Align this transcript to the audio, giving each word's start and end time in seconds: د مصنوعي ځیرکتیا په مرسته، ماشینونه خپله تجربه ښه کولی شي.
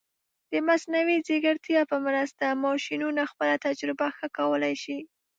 د 0.51 0.53
مصنوعي 0.67 1.17
ځیرکتیا 1.27 1.81
په 1.91 1.97
مرسته، 2.05 2.45
ماشینونه 2.63 3.21
خپله 3.31 3.55
تجربه 3.65 4.07
ښه 4.17 4.27
کولی 4.37 4.75
شي. 4.83 4.97